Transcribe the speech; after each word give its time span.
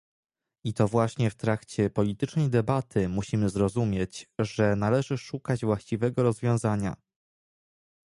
I 0.63 0.73
to 0.73 0.87
właśnie 0.87 1.29
w 1.29 1.35
trakcie 1.35 1.89
politycznej 1.89 2.49
debaty 2.49 3.09
musimy 3.09 3.49
zrozumieć, 3.49 4.29
że 4.39 4.75
należy 4.75 5.17
szukać 5.17 5.65
właściwego 5.65 6.23
rozwiązania 6.23 6.95